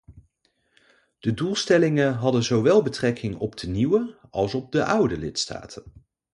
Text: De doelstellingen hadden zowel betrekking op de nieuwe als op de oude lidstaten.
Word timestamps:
De 1.19 1.33
doelstellingen 1.33 2.13
hadden 2.13 2.43
zowel 2.43 2.81
betrekking 2.83 3.37
op 3.37 3.57
de 3.57 3.67
nieuwe 3.67 4.17
als 4.29 4.53
op 4.53 4.71
de 4.71 4.85
oude 4.85 5.17
lidstaten. 5.17 5.83